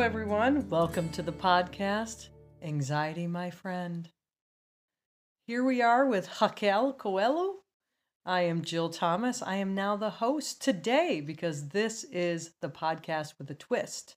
everyone. 0.00 0.68
Welcome 0.70 1.08
to 1.10 1.20
the 1.20 1.32
podcast, 1.32 2.28
Anxiety, 2.62 3.26
My 3.26 3.50
Friend. 3.50 4.08
Here 5.48 5.64
we 5.64 5.82
are 5.82 6.06
with 6.06 6.40
Raquel 6.40 6.92
Coelho. 6.92 7.56
I 8.24 8.42
am 8.42 8.62
Jill 8.62 8.88
Thomas. 8.88 9.42
I 9.42 9.56
am 9.56 9.74
now 9.74 9.96
the 9.96 10.10
host 10.10 10.62
today 10.62 11.20
because 11.20 11.70
this 11.70 12.04
is 12.04 12.52
the 12.60 12.68
podcast 12.68 13.34
with 13.36 13.50
a 13.50 13.54
twist. 13.54 14.14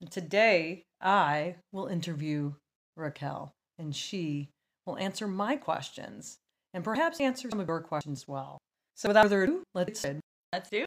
And 0.00 0.10
today 0.10 0.82
I 1.00 1.58
will 1.70 1.86
interview 1.86 2.54
Raquel 2.96 3.52
and 3.78 3.94
she 3.94 4.48
will 4.84 4.98
answer 4.98 5.28
my 5.28 5.54
questions 5.54 6.38
and 6.74 6.82
perhaps 6.82 7.20
answer 7.20 7.48
some 7.48 7.60
of 7.60 7.68
your 7.68 7.82
questions 7.82 8.22
as 8.22 8.28
well. 8.28 8.58
So 8.96 9.08
without 9.08 9.26
further 9.26 9.44
ado, 9.44 9.62
let's 9.74 10.04
Let's 10.52 10.70
do. 10.70 10.84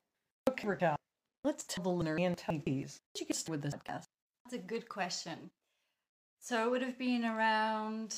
Okay, 0.50 0.68
Raquel, 0.68 0.98
let's 1.46 1.64
tell 1.64 1.84
the 1.84 1.90
listener 1.92 2.18
and 2.18 2.36
did 2.36 2.90
you 3.20 3.26
get 3.28 3.44
with 3.48 3.62
this 3.62 3.76
podcast? 3.76 4.08
That's 4.46 4.56
a 4.56 4.58
good 4.58 4.90
question. 4.90 5.52
So 6.40 6.66
it 6.66 6.72
would 6.72 6.82
have 6.82 6.98
been 6.98 7.24
around 7.24 8.16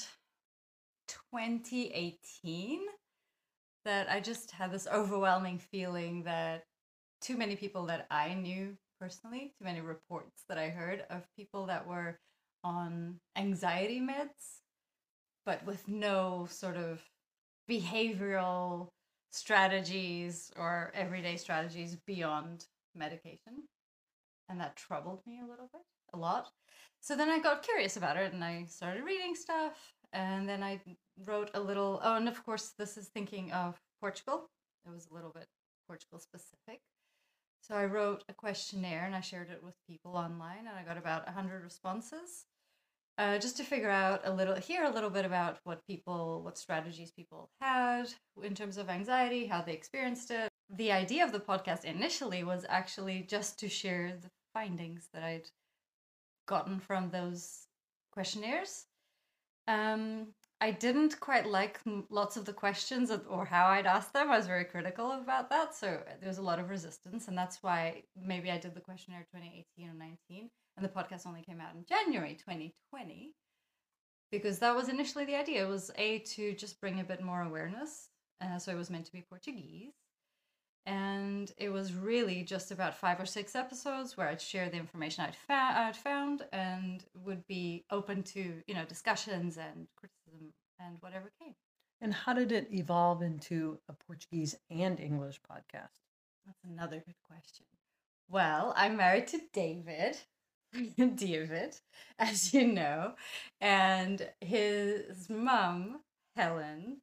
2018 1.31 2.79
that 3.83 4.09
I 4.09 4.21
just 4.21 4.51
had 4.51 4.71
this 4.71 4.87
overwhelming 4.91 5.59
feeling 5.59 6.23
that 6.23 6.63
too 7.21 7.37
many 7.37 7.57
people 7.57 7.85
that 7.87 8.07
I 8.09 8.33
knew 8.33 8.77
personally, 8.99 9.53
too 9.59 9.65
many 9.65 9.81
reports 9.81 10.43
that 10.47 10.57
I 10.57 10.69
heard 10.69 11.03
of 11.09 11.27
people 11.35 11.65
that 11.65 11.85
were 11.85 12.17
on 12.63 13.19
anxiety 13.35 13.99
meds, 13.99 14.61
but 15.45 15.65
with 15.65 15.85
no 15.87 16.47
sort 16.49 16.77
of 16.77 17.01
behavioral 17.69 18.87
strategies 19.31 20.49
or 20.57 20.91
everyday 20.95 21.35
strategies 21.35 21.97
beyond 22.07 22.65
medication. 22.97 23.63
And 24.49 24.59
that 24.59 24.75
troubled 24.75 25.21
me 25.25 25.39
a 25.39 25.49
little 25.49 25.69
bit, 25.71 25.81
a 26.13 26.17
lot. 26.17 26.51
So 27.01 27.15
then 27.15 27.29
I 27.29 27.39
got 27.39 27.63
curious 27.63 27.97
about 27.97 28.17
it 28.17 28.33
and 28.33 28.43
I 28.43 28.65
started 28.65 29.03
reading 29.03 29.35
stuff. 29.35 29.93
And 30.13 30.47
then 30.47 30.63
I 30.63 30.79
wrote 31.25 31.51
a 31.53 31.59
little, 31.59 31.99
oh, 32.03 32.15
and 32.15 32.27
of 32.27 32.43
course, 32.45 32.73
this 32.77 32.97
is 32.97 33.07
thinking 33.07 33.51
of 33.51 33.79
Portugal. 33.99 34.49
It 34.85 34.91
was 34.91 35.07
a 35.11 35.13
little 35.13 35.31
bit 35.31 35.47
Portugal 35.87 36.19
specific. 36.19 36.81
So 37.61 37.75
I 37.75 37.85
wrote 37.85 38.23
a 38.29 38.33
questionnaire 38.33 39.05
and 39.05 39.15
I 39.15 39.19
shared 39.19 39.49
it 39.49 39.61
with 39.61 39.75
people 39.89 40.15
online, 40.15 40.59
and 40.59 40.77
I 40.77 40.83
got 40.83 40.97
about 40.97 41.25
100 41.25 41.63
responses. 41.63 42.45
Uh, 43.17 43.37
just 43.39 43.57
to 43.57 43.63
figure 43.63 43.89
out 43.89 44.21
a 44.25 44.31
little, 44.31 44.55
hear 44.55 44.83
a 44.83 44.91
little 44.91 45.09
bit 45.09 45.25
about 45.25 45.57
what 45.63 45.85
people, 45.87 46.41
what 46.43 46.57
strategies 46.57 47.11
people 47.11 47.49
had 47.59 48.07
in 48.43 48.53
terms 48.53 48.77
of 48.77 48.89
anxiety, 48.89 49.47
how 49.47 49.61
they 49.61 49.73
experienced 49.73 50.29
it. 50.29 50.49
The 50.69 50.91
idea 50.91 51.23
of 51.23 51.31
the 51.31 51.39
podcast 51.39 51.85
initially 51.85 52.43
was 52.43 52.65
actually 52.67 53.25
just 53.27 53.59
to 53.59 53.69
share 53.69 54.17
the 54.21 54.29
findings 54.53 55.07
that 55.13 55.23
I'd 55.23 55.49
gotten 56.47 56.79
from 56.79 57.09
those 57.09 57.67
questionnaires. 58.11 58.85
Um, 59.67 60.27
I 60.59 60.71
didn't 60.71 61.19
quite 61.19 61.45
like 61.45 61.79
lots 62.09 62.35
of 62.35 62.45
the 62.45 62.53
questions 62.53 63.11
or 63.29 63.45
how 63.45 63.67
I'd 63.67 63.85
asked 63.85 64.13
them. 64.13 64.31
I 64.31 64.37
was 64.37 64.47
very 64.47 64.65
critical 64.65 65.11
about 65.11 65.49
that. 65.51 65.75
So 65.75 66.01
there 66.19 66.27
was 66.27 66.39
a 66.39 66.43
lot 66.43 66.59
of 66.59 66.69
resistance. 66.69 67.27
And 67.27 67.37
that's 67.37 67.61
why 67.61 68.03
maybe 68.19 68.49
I 68.49 68.57
did 68.57 68.73
the 68.73 68.81
questionnaire 68.81 69.27
2018 69.35 69.89
or 69.89 69.93
19. 69.93 70.49
And 70.77 70.85
the 70.85 70.89
podcast 70.89 71.27
only 71.27 71.43
came 71.43 71.61
out 71.61 71.75
in 71.75 71.85
January 71.85 72.33
2020. 72.33 73.33
Because 74.31 74.59
that 74.59 74.75
was 74.75 74.89
initially 74.89 75.25
the 75.25 75.35
idea. 75.35 75.63
It 75.63 75.69
was 75.69 75.91
A, 75.97 76.19
to 76.19 76.53
just 76.53 76.81
bring 76.81 76.99
a 76.99 77.03
bit 77.03 77.21
more 77.21 77.43
awareness. 77.43 78.09
Uh, 78.41 78.57
so 78.57 78.71
it 78.71 78.77
was 78.77 78.89
meant 78.89 79.05
to 79.05 79.11
be 79.11 79.25
Portuguese. 79.29 79.93
And 80.87 81.51
it 81.57 81.67
was 81.67 81.93
really 81.93 82.43
just 82.43 82.71
about 82.71 82.95
five 82.95 83.19
or 83.19 83.25
six 83.25 83.55
episodes 83.55 84.15
where 84.15 84.29
I'd 84.29 84.39
share 84.39 84.69
the 84.69 84.77
information 84.77 85.25
I'd, 85.25 85.35
fa- 85.35 85.73
I'd 85.75 85.97
found 85.97 86.45
and 86.53 87.03
would 87.25 87.45
be 87.45 87.83
open 87.91 88.23
to, 88.23 88.63
you 88.65 88.73
know, 88.73 88.85
discussions 88.85 89.57
and 89.57 89.87
criticism 89.97 90.53
and 90.79 90.95
whatever 91.01 91.29
came. 91.41 91.55
And 91.99 92.13
how 92.13 92.33
did 92.33 92.53
it 92.53 92.69
evolve 92.71 93.21
into 93.21 93.79
a 93.89 93.93
Portuguese 93.93 94.55
and 94.69 94.97
English 94.97 95.41
podcast? 95.41 95.99
That's 96.45 96.63
another 96.63 97.03
good 97.05 97.19
question. 97.27 97.65
Well, 98.29 98.73
I'm 98.77 98.95
married 98.95 99.27
to 99.27 99.41
David, 99.51 100.17
David, 101.15 101.75
as 102.17 102.53
you 102.53 102.65
know, 102.65 103.15
and 103.59 104.29
his 104.39 105.29
mum, 105.29 105.99
Helen, 106.37 107.01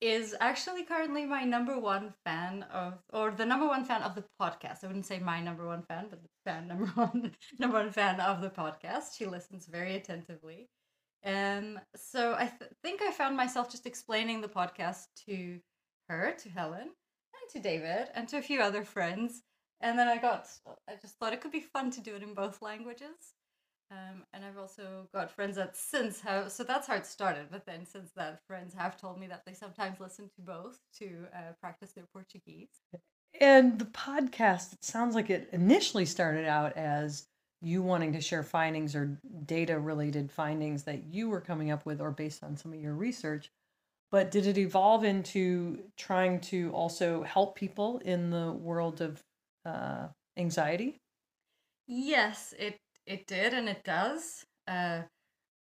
is 0.00 0.34
actually 0.40 0.84
currently 0.84 1.24
my 1.24 1.44
number 1.44 1.78
one 1.78 2.12
fan 2.24 2.64
of, 2.64 2.94
or 3.12 3.30
the 3.30 3.46
number 3.46 3.66
one 3.66 3.84
fan 3.84 4.02
of 4.02 4.14
the 4.14 4.24
podcast. 4.40 4.84
I 4.84 4.88
wouldn't 4.88 5.06
say 5.06 5.18
my 5.18 5.40
number 5.40 5.66
one 5.66 5.82
fan, 5.82 6.06
but 6.10 6.22
the 6.22 6.28
fan 6.44 6.68
number 6.68 6.86
one, 6.86 7.32
number 7.58 7.78
one 7.78 7.90
fan 7.90 8.20
of 8.20 8.40
the 8.40 8.50
podcast. 8.50 9.16
She 9.16 9.26
listens 9.26 9.66
very 9.66 9.94
attentively. 9.96 10.68
Um, 11.24 11.80
so 11.96 12.34
I 12.34 12.46
th- 12.46 12.70
think 12.82 13.02
I 13.02 13.10
found 13.10 13.36
myself 13.36 13.70
just 13.70 13.86
explaining 13.86 14.40
the 14.40 14.48
podcast 14.48 15.06
to 15.26 15.58
her, 16.08 16.34
to 16.38 16.48
Helen, 16.50 16.82
and 16.82 17.50
to 17.52 17.60
David, 17.60 18.08
and 18.14 18.28
to 18.28 18.38
a 18.38 18.42
few 18.42 18.60
other 18.60 18.84
friends. 18.84 19.42
And 19.80 19.98
then 19.98 20.08
I 20.08 20.18
got, 20.18 20.46
I 20.88 20.94
just 21.00 21.18
thought 21.18 21.32
it 21.32 21.40
could 21.40 21.52
be 21.52 21.60
fun 21.60 21.90
to 21.92 22.00
do 22.00 22.14
it 22.14 22.22
in 22.22 22.34
both 22.34 22.62
languages. 22.62 23.34
Um, 23.90 24.24
and 24.32 24.44
I've 24.44 24.58
also 24.58 25.08
got 25.14 25.30
friends 25.30 25.56
that 25.56 25.76
since 25.76 26.20
have, 26.20 26.50
so 26.50 26.64
that's 26.64 26.88
how 26.88 26.96
it 26.96 27.06
started. 27.06 27.46
But 27.50 27.66
then 27.66 27.86
since 27.86 28.10
that, 28.16 28.40
friends 28.46 28.74
have 28.74 28.96
told 28.96 29.20
me 29.20 29.26
that 29.28 29.44
they 29.46 29.52
sometimes 29.52 30.00
listen 30.00 30.28
to 30.34 30.42
both 30.42 30.80
to 30.98 31.26
uh, 31.34 31.52
practice 31.60 31.92
their 31.92 32.06
Portuguese. 32.12 32.80
And 33.40 33.78
the 33.78 33.84
podcast, 33.86 34.72
it 34.72 34.84
sounds 34.84 35.14
like 35.14 35.30
it 35.30 35.48
initially 35.52 36.06
started 36.06 36.46
out 36.46 36.76
as 36.76 37.28
you 37.62 37.82
wanting 37.82 38.12
to 38.12 38.20
share 38.20 38.42
findings 38.42 38.94
or 38.94 39.18
data 39.44 39.78
related 39.78 40.30
findings 40.30 40.82
that 40.84 41.04
you 41.04 41.28
were 41.28 41.40
coming 41.40 41.70
up 41.70 41.86
with 41.86 42.00
or 42.00 42.10
based 42.10 42.42
on 42.42 42.56
some 42.56 42.72
of 42.72 42.80
your 42.80 42.94
research. 42.94 43.50
But 44.10 44.30
did 44.30 44.46
it 44.46 44.58
evolve 44.58 45.04
into 45.04 45.80
trying 45.96 46.40
to 46.42 46.70
also 46.72 47.22
help 47.22 47.56
people 47.56 47.98
in 48.04 48.30
the 48.30 48.52
world 48.52 49.00
of 49.00 49.22
uh, 49.64 50.08
anxiety? 50.36 51.00
Yes, 51.88 52.54
it 52.58 52.78
it 53.06 53.26
did 53.26 53.54
and 53.54 53.68
it 53.68 53.84
does. 53.84 54.44
Uh, 54.66 55.02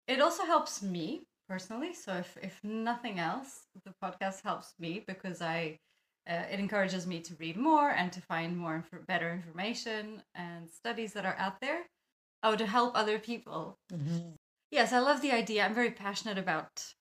it 0.08 0.22
also 0.22 0.46
helps 0.46 0.82
me 0.82 1.24
personally. 1.48 1.94
So 1.94 2.14
if 2.14 2.38
if 2.42 2.64
nothing 2.64 3.20
else, 3.20 3.68
the 3.86 3.94
podcast 4.04 4.42
helps 4.44 4.74
me 4.80 5.04
because 5.08 5.42
I 5.42 5.80
uh, 6.30 6.44
it 6.52 6.60
encourages 6.60 7.08
me 7.08 7.20
to 7.22 7.36
read 7.36 7.58
more 7.58 7.90
and 7.90 8.12
to 8.14 8.22
find 8.22 8.56
more 8.58 8.76
inf- 8.76 9.08
better 9.08 9.32
information 9.32 10.22
and 10.36 10.70
studies 10.70 11.14
that 11.14 11.26
are 11.26 11.36
out 11.38 11.60
there. 11.62 11.82
Oh, 12.44 12.56
to 12.56 12.66
help 12.66 12.96
other 12.96 13.20
people. 13.20 13.78
Yes, 14.72 14.94
I 14.94 15.00
love 15.00 15.22
the 15.22 15.32
idea. 15.32 15.64
I'm 15.66 15.76
very 15.76 15.92
passionate 15.92 16.38
about 16.38 16.94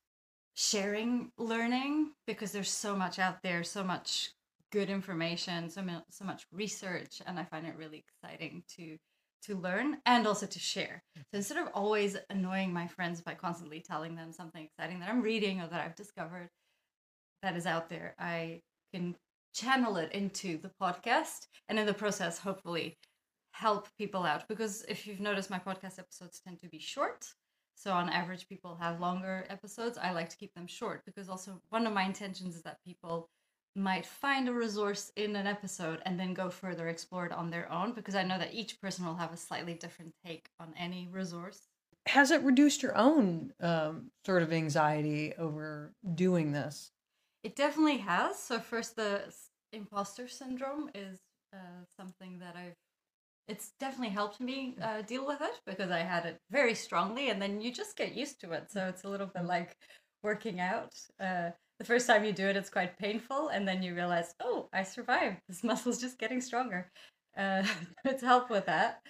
sharing 0.55 1.31
learning 1.39 2.13
because 2.27 2.53
there's 2.53 2.71
so 2.71 2.97
much 2.97 3.19
out 3.19 3.43
there, 3.43 3.63
so 3.65 3.83
much 3.85 4.33
good 4.73 4.91
information, 4.91 5.69
so 5.71 5.83
so 6.11 6.25
much 6.25 6.47
research, 6.53 7.23
and 7.27 7.39
I 7.39 7.45
find 7.45 7.67
it 7.67 7.77
really 7.77 8.05
exciting 8.07 8.63
to 8.77 8.97
to 9.43 9.57
learn 9.57 9.99
and 10.07 10.27
also 10.27 10.47
to 10.47 10.59
share. 10.59 11.03
So 11.15 11.21
mm-hmm. 11.21 11.37
instead 11.37 11.59
of 11.59 11.69
always 11.75 12.17
annoying 12.29 12.73
my 12.73 12.87
friends 12.87 13.21
by 13.21 13.35
constantly 13.35 13.81
telling 13.81 14.15
them 14.15 14.33
something 14.33 14.65
exciting 14.65 15.01
that 15.01 15.09
I'm 15.09 15.23
reading 15.23 15.61
or 15.61 15.67
that 15.69 15.81
I've 15.81 15.97
discovered 15.97 16.49
that 17.43 17.57
is 17.57 17.67
out 17.67 17.89
there, 17.89 18.15
I 18.19 18.61
can 18.93 19.17
channel 19.55 19.97
it 19.97 20.13
into 20.13 20.59
the 20.59 20.71
podcast 20.81 21.47
and 21.69 21.79
in 21.79 21.87
the 21.87 21.95
process 21.95 22.39
hopefully 22.39 22.97
help 23.53 23.89
people 23.99 24.25
out. 24.25 24.47
Because 24.49 24.85
if 24.89 25.07
you've 25.07 25.21
noticed 25.21 25.51
my 25.51 25.59
podcast 25.59 25.99
episodes 25.99 26.41
tend 26.45 26.61
to 26.61 26.69
be 26.69 26.79
short. 26.79 27.27
So 27.75 27.93
on 27.93 28.11
average 28.11 28.47
people 28.49 28.77
have 28.81 29.01
longer 29.01 29.47
episodes. 29.49 29.97
I 29.97 30.13
like 30.13 30.29
to 30.29 30.37
keep 30.37 30.53
them 30.55 30.67
short 30.67 31.03
because 31.07 31.31
also 31.31 31.61
one 31.71 31.87
of 31.87 31.95
my 31.95 32.05
intentions 32.05 32.55
is 32.55 32.63
that 32.63 32.77
people 32.87 33.31
might 33.77 34.05
find 34.07 34.49
a 34.49 34.53
resource 34.53 35.13
in 35.17 35.37
an 35.37 35.47
episode 35.47 36.01
and 36.05 36.19
then 36.19 36.35
go 36.35 36.51
further 36.51 36.89
explore 36.89 37.27
it 37.27 37.33
on 37.33 37.51
their 37.51 37.71
own 37.71 37.93
because 37.93 38.15
i 38.15 38.23
know 38.23 38.39
that 38.39 38.55
each 38.55 38.81
person 38.81 39.07
will 39.07 39.15
have 39.15 39.33
a 39.33 39.37
slightly 39.37 39.75
different 39.75 40.13
take 40.25 40.49
on 40.59 40.75
any 40.79 41.09
resource 41.13 41.69
Has 42.07 42.31
it 42.31 42.43
reduced 42.43 42.83
your 42.83 42.97
own 42.97 43.53
um, 43.61 44.11
sort 44.27 44.43
of 44.43 44.53
anxiety 44.53 45.35
over 45.39 45.93
doing 46.15 46.53
this? 46.53 46.93
It 47.43 47.57
definitely 47.57 47.99
has. 47.99 48.39
So 48.39 48.59
first, 48.59 48.97
the 48.97 49.23
imposter 49.73 50.27
syndrome 50.29 50.91
is 50.95 51.19
uh, 51.53 51.85
something 51.97 52.39
that 52.41 52.57
I've. 52.57 52.75
It's 53.49 53.73
definitely 53.81 54.15
helped 54.15 54.41
me 54.41 54.77
uh, 54.81 55.03
deal 55.03 55.27
with 55.27 55.41
it 55.41 55.61
because 55.67 55.91
I 55.91 56.01
had 56.01 56.25
it 56.27 56.39
very 56.51 56.75
strongly, 56.75 57.31
and 57.31 57.41
then 57.43 57.61
you 57.61 57.73
just 57.73 57.97
get 57.97 58.15
used 58.15 58.41
to 58.43 58.53
it. 58.53 58.71
So 58.71 58.87
it's 58.89 59.05
a 59.05 59.09
little 59.09 59.27
bit 59.27 59.45
like 59.45 59.77
working 60.23 60.61
out. 60.61 60.95
Uh, 61.19 61.51
the 61.81 61.87
first 61.87 62.07
time 62.07 62.27
you 62.27 62.33
do 62.33 62.47
it, 62.47 62.57
it's 62.57 62.69
quite 62.69 62.99
painful, 62.99 63.49
and 63.49 63.67
then 63.67 63.83
you 63.83 63.95
realize, 63.95 64.35
oh, 64.39 64.69
I 64.71 64.83
survived. 64.83 65.39
This 65.49 65.65
muscle's 65.65 65.99
just 65.99 66.19
getting 66.19 66.43
stronger. 66.43 66.91
Uh, 67.35 67.65
it's 68.05 68.23
helped 68.23 68.51
with 68.51 68.67
that. 68.67 69.01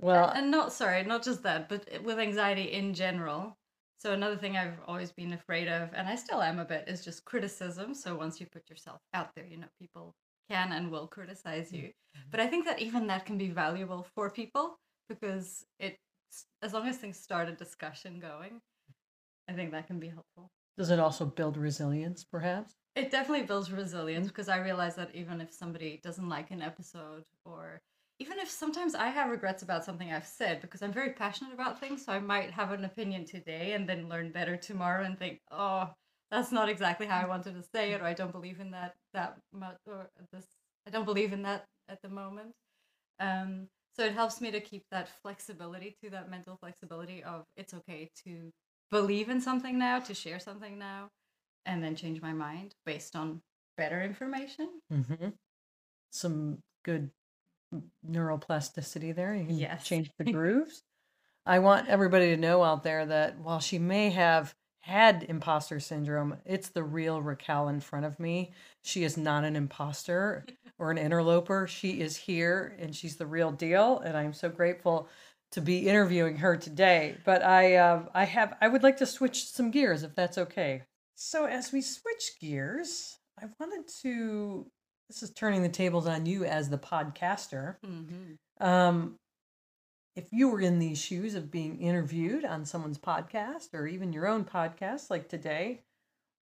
Well, 0.00 0.28
and 0.28 0.50
not 0.50 0.72
sorry, 0.72 1.02
not 1.02 1.24
just 1.24 1.42
that, 1.42 1.68
but 1.68 1.88
with 2.04 2.20
anxiety 2.20 2.72
in 2.72 2.94
general. 2.94 3.56
So 3.98 4.12
another 4.12 4.36
thing 4.36 4.56
I've 4.56 4.78
always 4.86 5.10
been 5.10 5.32
afraid 5.32 5.66
of, 5.66 5.90
and 5.92 6.08
I 6.08 6.14
still 6.14 6.40
am 6.40 6.60
a 6.60 6.64
bit, 6.64 6.84
is 6.86 7.04
just 7.04 7.24
criticism. 7.24 7.94
So 7.94 8.14
once 8.14 8.40
you 8.40 8.46
put 8.46 8.70
yourself 8.70 9.00
out 9.12 9.30
there, 9.34 9.46
you 9.46 9.56
know, 9.56 9.68
people 9.80 10.14
can 10.48 10.70
and 10.70 10.88
will 10.88 11.08
criticize 11.08 11.72
you. 11.72 11.90
But 12.30 12.38
I 12.38 12.46
think 12.46 12.64
that 12.66 12.80
even 12.80 13.08
that 13.08 13.26
can 13.26 13.38
be 13.38 13.48
valuable 13.48 14.06
for 14.14 14.30
people 14.30 14.78
because 15.08 15.64
it 15.80 15.96
as 16.62 16.72
long 16.72 16.86
as 16.86 16.96
things 16.96 17.18
start 17.18 17.48
a 17.48 17.52
discussion 17.52 18.20
going, 18.20 18.60
I 19.48 19.52
think 19.52 19.72
that 19.72 19.86
can 19.88 19.98
be 19.98 20.08
helpful. 20.08 20.50
Does 20.78 20.90
it 20.90 20.98
also 20.98 21.26
build 21.26 21.56
resilience, 21.56 22.24
perhaps? 22.24 22.74
It 22.94 23.10
definitely 23.10 23.46
builds 23.46 23.70
resilience 23.72 24.28
because 24.28 24.48
I 24.48 24.58
realize 24.58 24.96
that 24.96 25.14
even 25.14 25.40
if 25.40 25.52
somebody 25.52 26.00
doesn't 26.02 26.28
like 26.28 26.50
an 26.50 26.62
episode 26.62 27.24
or 27.44 27.80
even 28.18 28.38
if 28.38 28.50
sometimes 28.50 28.94
I 28.94 29.08
have 29.08 29.30
regrets 29.30 29.62
about 29.62 29.84
something 29.84 30.12
I've 30.12 30.26
said 30.26 30.60
because 30.60 30.82
I'm 30.82 30.92
very 30.92 31.12
passionate 31.12 31.52
about 31.52 31.80
things, 31.80 32.04
so 32.04 32.12
I 32.12 32.20
might 32.20 32.50
have 32.52 32.70
an 32.70 32.84
opinion 32.84 33.24
today 33.24 33.72
and 33.72 33.88
then 33.88 34.08
learn 34.08 34.30
better 34.32 34.56
tomorrow 34.56 35.04
and 35.04 35.18
think, 35.18 35.40
"Oh, 35.50 35.90
that's 36.30 36.52
not 36.52 36.68
exactly 36.68 37.06
how 37.06 37.20
I 37.20 37.26
wanted 37.26 37.54
to 37.54 37.62
say 37.62 37.92
it," 37.92 38.00
or 38.00 38.04
"I 38.04 38.14
don't 38.14 38.32
believe 38.32 38.60
in 38.60 38.70
that 38.72 38.94
that 39.12 39.38
much," 39.52 39.78
or 39.86 40.10
"this 40.32 40.46
I 40.86 40.90
don't 40.90 41.04
believe 41.04 41.32
in 41.32 41.42
that 41.42 41.66
at 41.88 42.00
the 42.02 42.08
moment." 42.08 42.54
Um, 43.20 43.68
so 43.96 44.04
it 44.04 44.12
helps 44.14 44.40
me 44.40 44.50
to 44.50 44.60
keep 44.60 44.84
that 44.90 45.08
flexibility 45.22 45.96
to 46.02 46.10
that 46.10 46.30
mental 46.30 46.56
flexibility 46.56 47.22
of 47.24 47.44
it's 47.56 47.74
okay 47.74 48.10
to 48.24 48.50
believe 48.92 49.28
in 49.28 49.40
something 49.40 49.78
now, 49.78 49.98
to 49.98 50.14
share 50.14 50.38
something 50.38 50.78
now, 50.78 51.08
and 51.66 51.82
then 51.82 51.96
change 51.96 52.22
my 52.22 52.32
mind 52.32 52.74
based 52.86 53.16
on 53.16 53.40
better 53.76 54.00
information. 54.02 54.68
Mm-hmm. 54.92 55.30
Some 56.12 56.58
good 56.84 57.10
neuroplasticity 58.08 59.14
there. 59.14 59.34
You 59.34 59.46
can 59.46 59.56
Yes. 59.58 59.84
change 59.84 60.10
the 60.18 60.24
grooves. 60.32 60.82
I 61.44 61.58
want 61.58 61.88
everybody 61.88 62.26
to 62.26 62.36
know 62.36 62.62
out 62.62 62.84
there 62.84 63.04
that 63.06 63.38
while 63.40 63.58
she 63.58 63.78
may 63.78 64.10
have 64.10 64.54
had 64.80 65.24
imposter 65.28 65.80
syndrome, 65.80 66.36
it's 66.44 66.68
the 66.68 66.84
real 66.84 67.22
Raquel 67.22 67.68
in 67.68 67.80
front 67.80 68.04
of 68.04 68.20
me. 68.20 68.52
She 68.82 69.04
is 69.04 69.16
not 69.16 69.44
an 69.44 69.56
imposter 69.56 70.44
or 70.78 70.90
an 70.90 70.98
interloper. 70.98 71.66
She 71.66 72.00
is 72.00 72.16
here 72.16 72.76
and 72.78 72.94
she's 72.94 73.16
the 73.16 73.26
real 73.26 73.52
deal. 73.52 74.00
And 74.00 74.16
I'm 74.16 74.32
so 74.32 74.48
grateful 74.48 75.08
to 75.52 75.60
be 75.60 75.88
interviewing 75.88 76.36
her 76.38 76.56
today. 76.56 77.16
But 77.24 77.42
I, 77.42 77.76
uh, 77.76 78.02
I 78.14 78.24
have, 78.24 78.56
I 78.60 78.68
would 78.68 78.82
like 78.82 78.98
to 78.98 79.06
switch 79.06 79.46
some 79.46 79.70
gears 79.70 80.02
if 80.02 80.14
that's 80.14 80.38
okay. 80.38 80.82
So 81.14 81.44
as 81.44 81.72
we 81.72 81.82
switch 81.82 82.32
gears, 82.40 83.18
I 83.40 83.46
wanted 83.60 83.88
to. 84.02 84.66
This 85.08 85.22
is 85.22 85.30
turning 85.30 85.62
the 85.62 85.68
tables 85.68 86.06
on 86.06 86.26
you 86.26 86.44
as 86.44 86.70
the 86.70 86.78
podcaster. 86.78 87.76
Mm-hmm. 87.84 88.66
Um, 88.66 89.16
if 90.16 90.28
you 90.32 90.48
were 90.48 90.60
in 90.60 90.78
these 90.78 91.00
shoes 91.00 91.34
of 91.34 91.50
being 91.50 91.80
interviewed 91.80 92.44
on 92.44 92.64
someone's 92.64 92.98
podcast 92.98 93.74
or 93.74 93.86
even 93.86 94.12
your 94.12 94.26
own 94.26 94.44
podcast 94.44 95.10
like 95.10 95.28
today, 95.28 95.82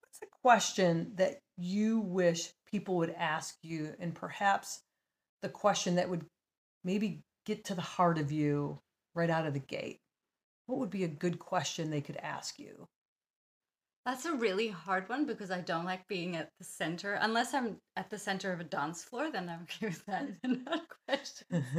what's 0.01 0.21
a 0.23 0.41
question 0.43 1.13
that 1.17 1.39
you 1.57 2.01
wish 2.01 2.51
people 2.71 2.97
would 2.97 3.15
ask 3.17 3.57
you? 3.63 3.95
And 3.99 4.15
perhaps 4.15 4.81
the 5.43 5.49
question 5.49 5.97
that 5.97 6.09
would 6.09 6.25
maybe 6.85 7.23
get 7.47 7.65
to 7.67 7.75
the 7.75 7.83
heart 7.83 8.19
of 8.19 8.33
you 8.33 8.79
right 9.15 9.31
out 9.31 9.47
of 9.47 9.55
the 9.55 9.61
gate? 9.61 10.01
What 10.67 10.79
would 10.79 10.91
be 10.91 11.05
a 11.05 11.09
good 11.09 11.39
question 11.39 11.91
they 11.91 12.01
could 12.01 12.17
ask 12.17 12.59
you? 12.59 12.89
That's 14.07 14.25
a 14.25 14.35
really 14.35 14.69
hard 14.69 15.09
one 15.09 15.27
because 15.27 15.51
I 15.51 15.61
don't 15.61 15.85
like 15.85 16.09
being 16.09 16.37
at 16.37 16.49
the 16.59 16.65
center. 16.65 17.15
Unless 17.15 17.53
I'm 17.53 17.77
at 17.97 18.09
the 18.09 18.19
center 18.19 18.53
of 18.53 18.61
a 18.61 18.65
dance 18.65 19.05
floor, 19.05 19.31
then 19.31 19.49
I'm 19.49 19.63
okay 19.81 19.87
with 19.87 20.05
that. 20.07 20.29
Not 20.45 20.83
question. 21.07 21.65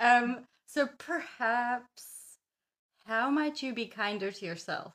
Um, 0.00 0.44
so 0.66 0.88
perhaps, 0.98 2.36
how 3.06 3.30
might 3.30 3.62
you 3.62 3.72
be 3.72 3.86
kinder 3.86 4.32
to 4.32 4.44
yourself? 4.44 4.92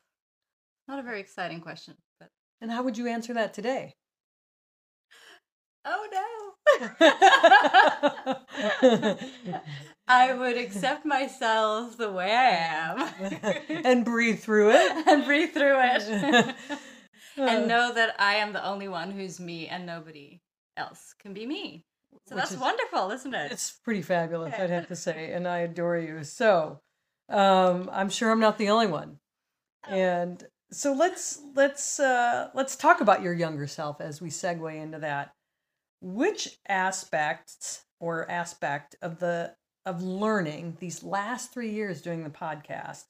Not 0.90 1.00
a 1.00 1.04
very 1.04 1.22
exciting 1.22 1.62
question, 1.62 1.96
but 2.20 2.28
and 2.60 2.70
how 2.70 2.84
would 2.84 2.98
you 2.98 3.08
answer 3.08 3.34
that 3.34 3.54
today? 3.54 3.96
oh 5.86 6.08
no. 6.12 6.20
I 10.10 10.34
would 10.34 10.58
accept 10.58 11.06
myself 11.06 11.96
the 11.96 12.12
way 12.12 12.32
I 12.36 12.50
am 12.50 13.70
and 13.86 14.04
breathe 14.04 14.40
through 14.40 14.72
it. 14.72 15.08
and 15.08 15.24
breathe 15.24 15.52
through 15.54 15.78
it 15.80 16.56
and 17.38 17.68
know 17.68 17.94
that 17.94 18.16
I 18.20 18.36
am 18.36 18.52
the 18.52 18.66
only 18.66 18.88
one 18.88 19.12
who's 19.12 19.40
me 19.40 19.68
and 19.68 19.86
nobody 19.86 20.42
else 20.76 21.14
can 21.20 21.34
be 21.34 21.46
me. 21.46 21.86
So 22.28 22.36
Which 22.36 22.42
that's 22.42 22.52
is- 22.54 22.60
wonderful, 22.60 23.12
isn't 23.12 23.34
it? 23.34 23.52
It's 23.52 23.72
pretty 23.84 24.02
fabulous, 24.02 24.54
I'd 24.58 24.72
have 24.72 24.88
to 24.88 24.96
say, 24.96 25.32
and 25.32 25.48
I 25.48 25.60
adore 25.60 25.98
you. 25.98 26.24
So, 26.24 26.80
um, 27.30 27.88
I'm 27.94 28.10
sure 28.10 28.32
I'm 28.32 28.40
not 28.40 28.58
the 28.58 28.70
only 28.70 28.88
one. 28.88 29.20
And 29.88 30.44
so 30.72 30.94
let's 30.94 31.40
let's 31.56 32.00
uh, 32.00 32.50
let's 32.54 32.76
talk 32.76 33.00
about 33.02 33.22
your 33.22 33.34
younger 33.34 33.68
self 33.68 34.02
as 34.02 34.22
we 34.22 34.30
segue 34.30 34.76
into 34.76 35.00
that. 35.00 35.34
Which 36.02 36.58
aspects 36.68 37.86
or 38.00 38.30
aspect 38.30 38.96
of 39.02 39.20
the 39.20 39.54
of 39.86 40.04
learning 40.04 40.78
these 40.80 41.04
last 41.04 41.54
three 41.54 41.72
years 41.72 42.02
doing 42.02 42.24
the 42.24 42.30
podcast 42.30 43.06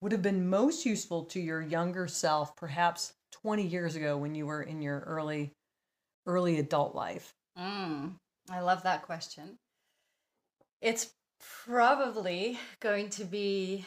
would 0.00 0.12
have 0.12 0.22
been 0.22 0.48
most 0.48 0.86
useful 0.86 1.24
to 1.24 1.40
your 1.40 1.60
younger 1.60 2.06
self, 2.06 2.56
perhaps 2.56 3.14
20 3.32 3.62
years 3.62 3.96
ago 3.96 4.16
when 4.16 4.34
you 4.34 4.46
were 4.46 4.62
in 4.62 4.82
your 4.82 5.00
early 5.00 5.52
early 6.26 6.58
adult 6.58 6.94
life? 6.94 7.34
Mm, 7.58 8.14
I 8.50 8.60
love 8.60 8.82
that 8.84 9.02
question. 9.02 9.58
It's 10.80 11.12
probably 11.66 12.58
going 12.80 13.10
to 13.10 13.24
be 13.24 13.84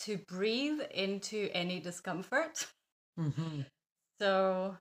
to 0.00 0.16
breathe 0.16 0.80
into 0.92 1.50
any 1.52 1.80
discomfort. 1.80 2.66
Mm-hmm. 3.18 3.62
So 4.20 4.76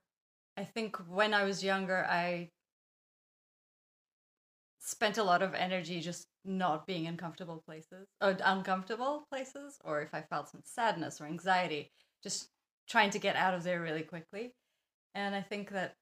I 0.55 0.63
think 0.63 0.97
when 1.09 1.33
I 1.33 1.43
was 1.43 1.63
younger, 1.63 2.05
I 2.09 2.49
spent 4.91 5.17
a 5.17 5.23
lot 5.23 5.41
of 5.41 5.53
energy 5.53 6.01
just 6.01 6.27
not 6.45 6.85
being 6.85 7.05
in 7.05 7.17
comfortable 7.17 7.63
places 7.65 8.07
or 8.21 8.37
uncomfortable 8.43 9.25
places, 9.31 9.79
or 9.83 10.01
if 10.01 10.13
I 10.13 10.21
felt 10.21 10.49
some 10.49 10.61
sadness 10.63 11.19
or 11.19 11.25
anxiety, 11.25 11.91
just 12.21 12.49
trying 12.87 13.09
to 13.11 13.19
get 13.19 13.35
out 13.35 13.53
of 13.53 13.63
there 13.63 13.81
really 13.81 14.03
quickly. 14.03 14.53
And 15.15 15.33
I 15.33 15.41
think 15.41 15.71
that 15.71 15.95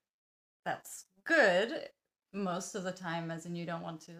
that's 0.64 1.06
good 1.24 1.88
most 2.32 2.74
of 2.74 2.82
the 2.82 2.92
time, 2.92 3.30
as 3.30 3.46
in 3.46 3.54
you 3.54 3.64
don't 3.64 3.82
want 3.82 4.00
to 4.02 4.12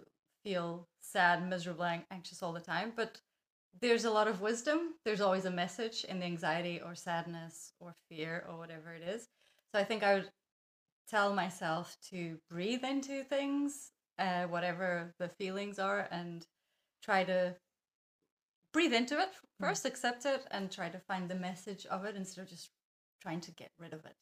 feel 0.45 0.89
sad, 1.01 1.47
miserable, 1.47 1.85
anxious 2.11 2.43
all 2.43 2.53
the 2.53 2.61
time. 2.61 2.93
But 2.95 3.21
there's 3.81 4.05
a 4.05 4.11
lot 4.11 4.29
of 4.29 4.41
wisdom. 4.41 4.95
There's 5.05 5.21
always 5.21 5.45
a 5.45 5.51
message 5.51 6.05
in 6.05 6.21
the 6.21 6.27
anxiety 6.27 6.81
or 6.85 6.95
sadness 6.95 7.73
or 7.81 7.95
fear 8.09 8.45
or 8.49 8.57
whatever 8.57 8.95
it 8.95 9.03
is. 9.03 9.29
So 9.73 9.81
I 9.81 9.85
think 9.85 10.03
I 10.03 10.15
would 10.15 10.31
tell 11.09 11.35
myself 11.35 11.97
to 12.11 12.39
breathe 12.49 12.85
into 12.85 13.25
things, 13.25 13.93
uh, 14.21 14.45
whatever 14.45 15.13
the 15.19 15.29
feelings 15.29 15.79
are, 15.81 16.07
and 16.13 16.47
try 17.03 17.25
to 17.25 17.57
breathe 18.73 18.93
into 18.93 19.19
it 19.19 19.31
Mm. 19.61 19.67
first, 19.67 19.85
accept 19.85 20.25
it, 20.27 20.47
and 20.53 20.71
try 20.71 20.89
to 20.89 20.99
find 21.01 21.29
the 21.29 21.35
message 21.35 21.87
of 21.87 22.05
it 22.05 22.15
instead 22.17 22.43
of 22.43 22.49
just 22.49 22.71
trying 23.21 23.41
to 23.41 23.51
get 23.53 23.71
rid 23.79 23.93
of 23.93 24.05
it. 24.05 24.15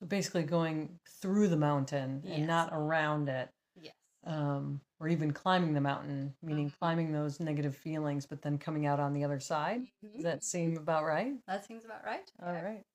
So 0.00 0.06
basically, 0.06 0.42
going 0.42 0.98
through 1.22 1.48
the 1.48 1.56
mountain 1.56 2.22
and 2.26 2.46
not 2.46 2.70
around 2.72 3.28
it, 3.28 3.48
Yes. 3.74 3.94
um, 4.24 4.80
or 5.00 5.08
even 5.08 5.32
climbing 5.32 5.72
the 5.72 5.80
mountain, 5.80 6.34
meaning 6.42 6.68
Mhm. 6.68 6.78
climbing 6.78 7.12
those 7.12 7.40
negative 7.40 7.76
feelings, 7.76 8.26
but 8.26 8.42
then 8.42 8.58
coming 8.58 8.86
out 8.86 9.00
on 9.00 9.12
the 9.12 9.24
other 9.24 9.40
side. 9.40 9.86
Does 10.02 10.12
Mhm. 10.12 10.22
that 10.22 10.44
seem 10.44 10.76
about 10.76 11.04
right? 11.04 11.34
That 11.46 11.64
seems 11.64 11.84
about 11.84 12.04
right. 12.04 12.30
All 12.42 12.52
Yeah. 12.52 12.62
right. 12.62 12.86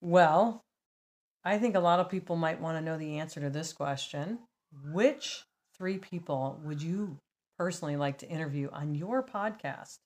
Well, 0.00 0.64
I 1.44 1.58
think 1.58 1.74
a 1.74 1.80
lot 1.80 2.00
of 2.00 2.08
people 2.10 2.36
might 2.36 2.60
want 2.60 2.76
to 2.76 2.82
know 2.82 2.98
the 2.98 3.18
answer 3.18 3.40
to 3.40 3.50
this 3.50 3.72
question. 3.72 4.46
Which 4.92 5.44
three 5.76 5.98
people 5.98 6.60
would 6.64 6.82
you 6.82 7.18
personally 7.58 7.96
like 7.96 8.18
to 8.18 8.28
interview 8.28 8.68
on 8.72 8.94
your 8.94 9.22
podcast 9.22 9.98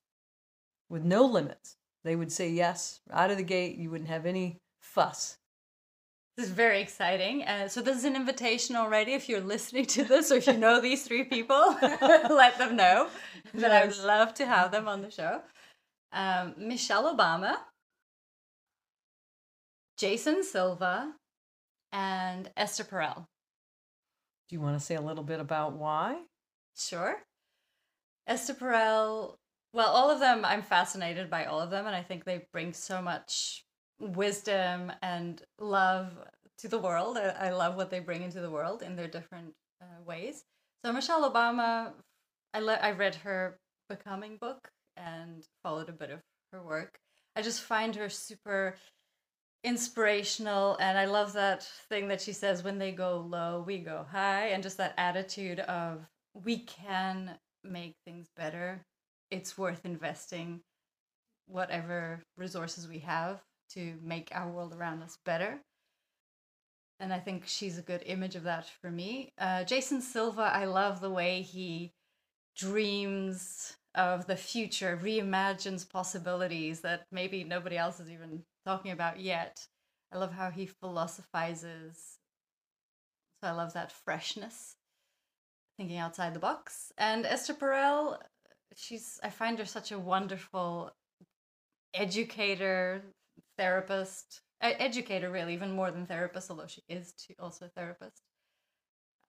with 0.89 1.05
no 1.05 1.25
limits? 1.25 1.77
They 2.05 2.17
would 2.17 2.33
say 2.33 2.51
yes 2.51 3.01
out 3.13 3.31
of 3.31 3.37
the 3.37 3.43
gate. 3.43 3.77
You 3.77 3.91
wouldn't 3.91 4.11
have 4.11 4.27
any 4.27 4.59
fuss. 4.81 5.39
This 6.37 6.49
is 6.49 6.53
very 6.53 6.83
exciting. 6.83 7.45
Uh, 7.45 7.67
so 7.67 7.81
this 7.81 7.97
is 7.97 8.05
an 8.05 8.15
invitation 8.15 8.77
already. 8.77 9.15
If 9.15 9.29
you're 9.29 9.41
listening 9.41 9.87
to 9.87 10.05
this, 10.05 10.31
or 10.31 10.37
if 10.37 10.47
you 10.47 10.53
know 10.53 10.81
these 10.83 11.03
three 11.03 11.25
people, 11.25 11.77
let 11.83 12.59
them 12.59 12.77
know 12.77 13.09
that 13.55 13.73
I 13.73 13.87
would 13.87 13.99
love 13.99 14.35
to 14.35 14.47
have 14.47 14.71
them 14.71 14.87
on 14.87 15.01
the 15.01 15.11
show. 15.11 15.41
Um, 16.13 16.55
Michelle 16.59 17.15
Obama, 17.17 17.57
Jason 19.97 20.45
Silva, 20.45 21.15
and 21.93 22.51
Esther 22.57 22.85
Perel. 22.85 23.25
Do 24.49 24.55
you 24.55 24.61
want 24.61 24.79
to 24.79 24.85
say 24.85 24.95
a 24.95 25.01
little 25.01 25.25
bit 25.25 25.41
about 25.41 25.75
why? 25.75 26.23
Sure. 26.77 27.17
Esther 28.27 28.55
Perel, 28.55 29.37
well, 29.73 29.89
all 29.89 30.11
of 30.11 30.21
them, 30.21 30.45
I'm 30.45 30.63
fascinated 30.63 31.31
by 31.31 31.45
all 31.45 31.61
of 31.61 31.71
them, 31.71 31.87
and 31.87 31.95
I 31.95 32.03
think 32.03 32.25
they 32.25 32.47
bring 32.53 32.73
so 32.73 33.03
much 33.03 33.65
wisdom 33.99 34.93
and 35.03 35.43
love 35.59 36.13
to 36.59 36.69
the 36.69 36.79
world. 36.79 37.19
I, 37.19 37.51
love 37.51 37.77
what 37.77 37.91
they 37.91 38.01
bring 38.01 38.23
into 38.23 38.41
the 38.41 38.51
world 38.51 38.83
in 38.83 38.97
their 38.97 39.09
different 39.09 39.55
uh, 39.81 40.03
ways. 40.05 40.45
So 40.85 40.93
Michelle 40.93 41.31
Obama, 41.31 41.93
I 42.55 42.61
le- 42.61 42.75
I 42.81 42.93
read 42.93 43.17
her 43.17 43.59
Becoming 43.89 44.37
book 44.37 44.69
and 44.97 45.47
followed 45.63 45.89
a 45.89 45.93
bit 45.93 46.11
of 46.11 46.21
her 46.53 46.63
work. 46.63 46.99
I 47.37 47.43
just 47.43 47.61
find 47.61 47.95
her 47.97 48.09
super 48.09 48.75
inspirational 49.65 50.77
and 50.81 50.97
I 50.99 51.07
love 51.07 51.33
that 51.33 51.65
thing 51.89 52.09
that 52.09 52.21
she 52.21 52.33
says 52.33 52.63
when 52.63 52.79
they 52.79 52.93
go 52.93 53.19
low, 53.29 53.65
we 53.67 53.79
go 53.79 54.07
high 54.11 54.49
and 54.49 54.63
just 54.63 54.77
that 54.79 54.95
attitude 54.97 55.61
of 55.61 56.07
we 56.35 56.59
can 56.59 57.39
make 57.65 57.97
things 58.05 58.29
better 58.37 58.85
it's 59.31 59.59
worth 59.59 59.85
investing 59.85 60.61
whatever 61.47 62.23
resources 62.37 62.89
we 62.89 62.99
have 63.01 63.41
to 63.71 63.95
make 64.03 64.31
our 64.33 64.49
world 64.49 64.75
around 64.75 65.03
us 65.03 65.19
better. 65.25 65.59
And 66.99 67.13
I 67.13 67.19
think 67.19 67.45
she's 67.47 67.79
a 67.79 67.83
good 67.83 68.03
image 68.07 68.37
of 68.37 68.45
that 68.45 68.67
for 68.81 68.91
me. 68.91 69.31
Uh, 69.39 69.65
Jason 69.65 70.01
Silva, 70.01 70.51
I 70.53 70.65
love 70.65 71.01
the 71.01 71.11
way 71.11 71.43
he 71.43 71.93
dreams 72.57 73.77
of 73.97 74.27
the 74.27 74.37
future, 74.37 75.01
reimagines 75.03 75.89
possibilities 75.89 76.83
that 76.83 77.07
maybe 77.11 77.43
nobody 77.43 77.77
else 77.77 77.99
is 77.99 78.11
even 78.11 78.43
talking 78.65 78.93
about 78.93 79.19
yet. 79.19 79.67
I 80.13 80.19
love 80.19 80.33
how 80.33 80.51
he 80.51 80.67
philosophizes. 80.67 82.19
So 83.43 83.49
I 83.49 83.53
love 83.53 83.73
that 83.73 83.93
freshness, 83.93 84.77
thinking 85.77 85.99
outside 85.99 86.35
the 86.35 86.41
box. 86.41 86.93
And 86.97 87.27
Esther 87.27 87.55
Perel, 87.55 88.19
she's 88.75 89.19
I 89.23 89.31
find 89.31 89.59
her 89.59 89.65
such 89.65 89.93
a 89.93 89.99
wonderful 89.99 90.93
educator, 91.95 93.03
therapist, 93.59 94.43
educator 94.61 95.31
really, 95.31 95.55
even 95.55 95.73
more 95.73 95.91
than 95.91 96.07
therapist, 96.07 96.51
although 96.51 96.67
she 96.67 96.83
is 96.89 97.15
also 97.39 97.67
a 97.67 97.69
therapist. 97.69 98.23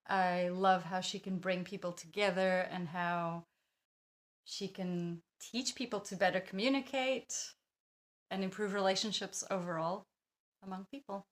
I 0.07 0.49
love 0.49 0.83
how 0.83 1.01
she 1.01 1.19
can 1.19 1.37
bring 1.37 1.63
people 1.63 1.91
together 1.91 2.67
and 2.71 2.87
how 2.87 3.43
she 4.47 4.69
can 4.69 5.21
teach 5.41 5.75
people 5.75 5.99
to 5.99 6.15
better 6.15 6.39
communicate 6.39 7.33
and 8.31 8.43
improve 8.43 8.73
relationships 8.73 9.43
overall 9.51 10.05
among 10.63 10.85
people. 10.89 11.27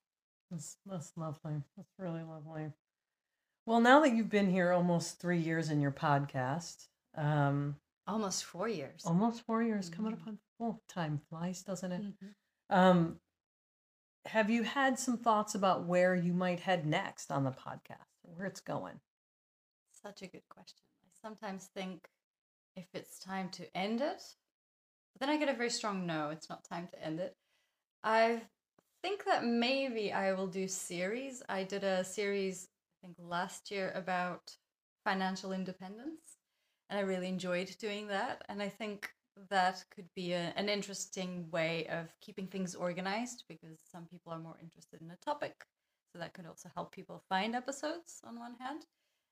That's, 0.51 0.77
that's 0.86 1.13
lovely. 1.15 1.63
That's 1.77 1.93
really 1.98 2.24
lovely. 2.24 2.74
Well, 3.65 3.79
now 3.79 4.01
that 4.01 4.13
you've 4.13 4.29
been 4.29 4.51
here 4.51 4.72
almost 4.72 5.19
three 5.19 5.39
years 5.39 5.69
in 5.69 5.81
your 5.81 5.91
podcast, 5.91 6.88
um, 7.17 7.77
almost 8.05 8.43
four 8.43 8.67
years, 8.67 9.01
almost 9.05 9.43
four 9.45 9.63
years 9.63 9.89
mm-hmm. 9.89 9.95
coming 9.95 10.13
up 10.13 10.27
on 10.27 10.38
full 10.57 10.84
time 10.89 11.22
flies, 11.29 11.63
doesn't 11.63 11.91
it? 11.91 12.01
Mm-hmm. 12.03 12.75
Um, 12.77 13.15
have 14.25 14.50
you 14.50 14.63
had 14.63 15.00
some 15.00 15.17
thoughts 15.17 15.55
about 15.55 15.86
where 15.86 16.15
you 16.15 16.34
might 16.34 16.60
head 16.60 16.86
next 16.86 17.31
on 17.31 17.45
the 17.45 17.51
podcast, 17.51 18.05
where 18.24 18.45
it's 18.45 18.60
going? 18.60 19.00
Such 20.03 20.22
a 20.22 20.27
good 20.27 20.43
question. 20.50 20.84
I 21.03 21.27
sometimes 21.27 21.69
think 21.74 22.07
if 22.75 22.86
it's 22.94 23.20
time 23.20 23.50
to 23.50 23.77
end 23.77 24.01
it, 24.01 24.22
but 25.13 25.20
then 25.20 25.29
I 25.29 25.38
get 25.38 25.50
a 25.50 25.58
very 25.58 25.70
strong 25.70 26.05
no, 26.05 26.29
it's 26.29 26.50
not 26.50 26.63
time 26.63 26.88
to 26.88 27.03
end 27.03 27.20
it. 27.20 27.36
I 28.03 28.41
think 29.01 29.25
that 29.25 29.46
maybe 29.46 30.12
I 30.12 30.34
will 30.34 30.48
do 30.48 30.67
series. 30.67 31.41
I 31.48 31.63
did 31.63 31.84
a 31.84 32.03
series, 32.03 32.67
I 33.01 33.08
think 33.08 33.17
last 33.20 33.72
year, 33.72 33.91
about 33.96 34.55
financial 35.03 35.53
independence, 35.53 36.38
and 36.89 37.00
I 37.00 37.03
really 37.03 37.29
enjoyed 37.29 37.75
doing 37.79 38.08
that. 38.08 38.44
And 38.50 38.62
I 38.62 38.70
think 38.70 39.10
that 39.50 39.84
could 39.94 40.08
be 40.15 40.34
a, 40.34 40.53
an 40.55 40.70
interesting 40.70 41.50
way 41.51 41.88
of 41.88 42.13
keeping 42.22 42.48
things 42.48 42.75
organized 42.75 43.44
because 43.48 43.79
some 43.91 44.05
people 44.05 44.32
are 44.32 44.39
more 44.39 44.58
interested 44.62 45.01
in 45.01 45.12
a 45.12 45.17
topic. 45.17 45.65
So 46.12 46.20
that 46.20 46.34
could 46.34 46.46
also 46.46 46.70
help 46.74 46.94
people 46.94 47.24
find 47.29 47.55
episodes 47.55 48.22
on 48.25 48.39
one 48.39 48.55
hand. 48.60 48.86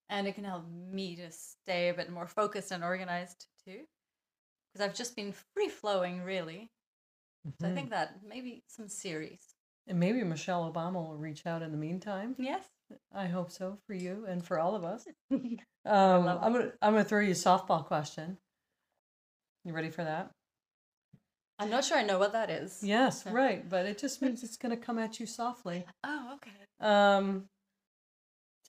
And 0.10 0.28
it 0.28 0.36
can 0.36 0.44
help 0.44 0.66
me 0.92 1.16
to 1.16 1.32
stay 1.32 1.90
a 1.90 1.94
bit 1.94 2.12
more 2.12 2.28
focused 2.28 2.72
and 2.72 2.84
organized 2.84 3.48
too. 3.66 3.80
Because 4.74 4.86
I've 4.86 4.96
just 4.96 5.16
been 5.16 5.34
free 5.54 5.70
flowing, 5.70 6.24
really. 6.24 6.72
Mm-hmm. 7.48 7.50
So 7.50 7.56
I 7.62 7.66
mm-hmm. 7.68 7.76
think 7.76 7.90
that 7.92 8.20
maybe 8.28 8.64
some 8.68 8.88
series. 8.88 9.56
And 9.88 10.00
maybe 10.00 10.24
Michelle 10.24 10.72
Obama 10.72 10.96
will 10.96 11.18
reach 11.18 11.46
out 11.46 11.62
in 11.62 11.72
the 11.72 11.78
meantime. 11.78 12.36
Yes. 12.38 12.64
I 13.14 13.28
hope 13.28 13.52
so 13.52 13.80
for 13.88 13.94
you 13.94 14.26
and 14.28 14.44
for 14.44 14.60
all 14.60 14.76
of 14.76 14.84
us. 14.84 15.06
um, 15.32 15.58
I'm 15.86 16.54
gonna 16.54 16.72
I'm 16.82 16.94
gonna 16.94 17.04
throw 17.04 17.22
you 17.22 17.32
a 17.32 17.36
softball 17.36 17.86
question. 17.86 18.38
You 19.66 19.74
ready 19.74 19.90
for 19.90 20.04
that? 20.04 20.32
I'm 21.60 21.70
not 21.70 21.86
sure 21.86 21.98
I 21.98 22.04
know 22.04 22.20
what 22.20 22.34
that 22.34 22.50
is. 22.50 22.80
Yes, 22.82 23.26
right, 23.32 23.68
but 23.68 23.86
it 23.86 23.98
just 23.98 24.22
means 24.22 24.44
it's 24.44 24.58
going 24.58 24.72
to 24.72 24.78
come 24.78 25.00
at 25.00 25.20
you 25.20 25.26
softly. 25.26 25.86
Oh, 26.04 26.36
okay. 26.36 26.52
Um, 26.80 27.46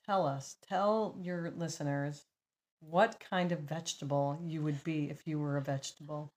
tell 0.06 0.26
us, 0.26 0.56
tell 0.68 1.16
your 1.20 1.52
listeners 1.56 2.24
what 2.80 3.22
kind 3.30 3.52
of 3.52 3.60
vegetable 3.60 4.38
you 4.44 4.62
would 4.62 4.82
be 4.84 5.10
if 5.10 5.26
you 5.26 5.38
were 5.38 5.56
a 5.56 5.62
vegetable. 5.62 6.32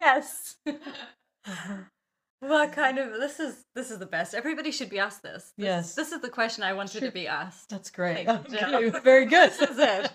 Yes. 0.00 0.56
what 2.40 2.72
kind 2.72 2.98
of 2.98 3.12
this 3.12 3.40
is 3.40 3.64
this 3.74 3.90
is 3.90 3.98
the 3.98 4.06
best. 4.06 4.34
Everybody 4.34 4.70
should 4.70 4.90
be 4.90 4.98
asked 4.98 5.22
this. 5.22 5.52
this 5.56 5.64
yes. 5.64 5.94
This 5.94 6.12
is 6.12 6.20
the 6.20 6.28
question 6.28 6.62
I 6.62 6.72
wanted 6.72 7.00
to 7.00 7.10
be 7.10 7.26
asked. 7.26 7.70
That's 7.70 7.90
great. 7.90 8.26
Okay. 8.28 8.90
Very 9.02 9.26
good. 9.26 9.50
this 9.58 9.70
is 9.70 9.78
it. 9.78 10.10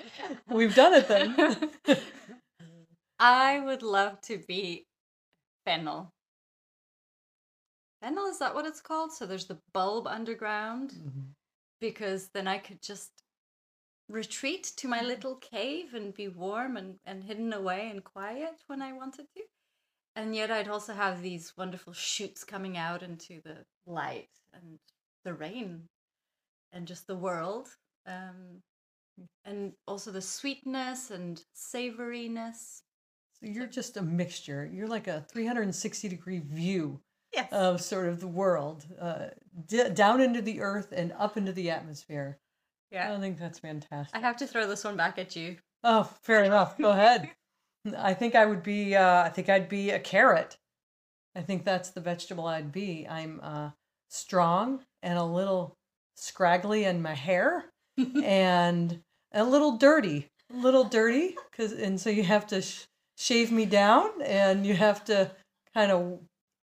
We've 0.47 0.75
done 0.75 0.93
it 0.93 1.07
then. 1.07 1.59
I 3.19 3.59
would 3.59 3.83
love 3.83 4.21
to 4.21 4.37
be 4.47 4.87
fennel. 5.65 6.13
Fennel, 8.01 8.27
is 8.27 8.39
that 8.39 8.55
what 8.55 8.65
it's 8.65 8.79
called? 8.79 9.11
So 9.11 9.25
there's 9.25 9.47
the 9.47 9.59
bulb 9.73 10.07
underground. 10.07 10.91
Mm-hmm. 10.91 11.31
Because 11.79 12.29
then 12.33 12.47
I 12.47 12.57
could 12.57 12.81
just 12.81 13.11
retreat 14.07 14.71
to 14.77 14.87
my 14.87 14.99
mm-hmm. 14.99 15.07
little 15.07 15.35
cave 15.35 15.93
and 15.93 16.13
be 16.13 16.27
warm 16.27 16.77
and, 16.77 16.95
and 17.05 17.23
hidden 17.23 17.53
away 17.53 17.89
and 17.89 18.03
quiet 18.03 18.61
when 18.67 18.81
I 18.81 18.93
wanted 18.93 19.27
to. 19.35 19.43
And 20.15 20.35
yet 20.35 20.51
I'd 20.51 20.67
also 20.67 20.93
have 20.93 21.21
these 21.21 21.53
wonderful 21.57 21.93
shoots 21.93 22.43
coming 22.43 22.77
out 22.77 23.03
into 23.03 23.41
the 23.43 23.65
light 23.85 24.29
and 24.53 24.79
the 25.23 25.33
rain 25.33 25.83
and 26.73 26.87
just 26.87 27.07
the 27.07 27.15
world. 27.15 27.69
Um, 28.05 28.61
and 29.45 29.73
also 29.87 30.11
the 30.11 30.21
sweetness 30.21 31.11
and 31.11 31.41
savoriness 31.55 32.81
so 33.39 33.49
you're 33.49 33.67
just 33.67 33.95
a 33.97 34.01
mixture. 34.01 34.69
You're 34.71 34.87
like 34.87 35.07
a 35.07 35.25
360 35.31 36.09
degree 36.09 36.39
view 36.39 36.99
yes. 37.33 37.51
of 37.51 37.81
sort 37.81 38.09
of 38.09 38.19
the 38.19 38.27
world, 38.27 38.85
uh, 38.99 39.27
d- 39.67 39.89
down 39.89 40.21
into 40.21 40.41
the 40.41 40.61
earth 40.61 40.91
and 40.91 41.13
up 41.13 41.37
into 41.37 41.51
the 41.51 41.69
atmosphere. 41.69 42.37
Yeah. 42.91 43.13
I 43.13 43.19
think 43.19 43.37
that's 43.37 43.59
fantastic. 43.59 44.15
I 44.15 44.19
have 44.19 44.37
to 44.37 44.47
throw 44.47 44.67
this 44.67 44.83
one 44.83 44.97
back 44.97 45.17
at 45.17 45.35
you. 45.35 45.57
Oh, 45.83 46.03
fair 46.23 46.43
enough. 46.43 46.77
Go 46.77 46.91
ahead. 46.91 47.29
I 47.97 48.13
think 48.13 48.35
I 48.35 48.45
would 48.45 48.63
be, 48.63 48.95
uh, 48.95 49.23
I 49.23 49.29
think 49.29 49.49
I'd 49.49 49.69
be 49.69 49.91
a 49.91 49.99
carrot. 49.99 50.57
I 51.35 51.41
think 51.41 51.63
that's 51.63 51.91
the 51.91 52.01
vegetable 52.01 52.47
I'd 52.47 52.71
be. 52.71 53.07
I'm 53.07 53.39
uh, 53.41 53.69
strong 54.09 54.81
and 55.01 55.17
a 55.17 55.23
little 55.23 55.75
scraggly 56.15 56.83
in 56.83 57.01
my 57.01 57.13
hair 57.13 57.65
and 58.23 58.99
a 59.33 59.43
little 59.43 59.77
dirty, 59.77 60.27
a 60.51 60.57
little 60.57 60.83
dirty. 60.83 61.35
Cause, 61.55 61.71
and 61.71 61.99
so 61.99 62.09
you 62.09 62.23
have 62.23 62.47
to 62.47 62.61
sh- 62.61 62.85
shave 63.17 63.51
me 63.51 63.65
down 63.65 64.21
and 64.23 64.65
you 64.65 64.73
have 64.73 65.05
to 65.05 65.31
kind 65.73 65.91
of 65.91 66.19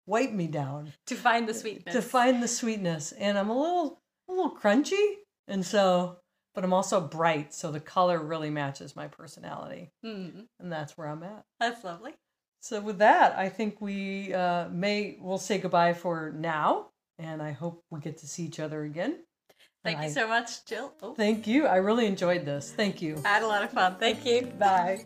wipe 0.06 0.32
me 0.32 0.48
down 0.48 0.94
to 1.08 1.16
find 1.16 1.48
the 1.48 1.54
sweetness. 1.54 1.96
To 1.96 2.02
find 2.02 2.42
the 2.42 2.48
sweetness. 2.48 3.12
And 3.14 3.38
I'm 3.38 3.50
a 3.50 3.58
little 3.58 4.02
a 4.30 4.32
little 4.32 4.56
crunchy 4.56 5.16
and 5.48 5.66
so 5.66 6.18
but 6.54 6.64
I'm 6.64 6.74
also 6.74 7.02
bright, 7.02 7.54
so 7.54 7.72
the 7.72 7.80
color 7.80 8.20
really 8.20 8.50
matches 8.50 8.96
my 8.96 9.08
personality. 9.08 9.92
Mm. 10.06 10.46
And 10.60 10.72
that's 10.72 10.98
where 10.98 11.08
I'm 11.08 11.24
at. 11.24 11.44
That's 11.60 11.84
lovely. 11.84 12.14
So 12.62 12.80
with 12.80 13.00
that, 13.00 13.38
I 13.38 13.50
think 13.50 13.82
we 13.82 14.34
uh, 14.34 14.70
may 14.70 15.18
we'll 15.20 15.38
say 15.38 15.58
goodbye 15.58 15.94
for 15.94 16.32
now, 16.32 16.88
and 17.18 17.42
I 17.42 17.52
hope 17.52 17.84
we 17.92 18.00
get 18.00 18.20
to 18.20 18.28
see 18.28 18.44
each 18.44 18.60
other 18.60 18.84
again. 18.84 19.18
Thank 19.84 19.98
and 19.98 20.06
you 20.06 20.12
I, 20.12 20.14
so 20.14 20.28
much, 20.28 20.66
Jill. 20.66 20.94
Oh. 21.02 21.14
Thank 21.14 21.46
you. 21.46 21.66
I 21.66 21.78
really 21.78 22.06
enjoyed 22.06 22.46
this. 22.46 22.72
Thank 22.72 23.02
you. 23.02 23.22
I 23.26 23.30
had 23.30 23.44
a 23.44 23.48
lot 23.48 23.64
of 23.64 23.72
fun. 23.72 23.98
Thank 24.00 24.26
you. 24.26 24.44
Bye. 24.58 25.06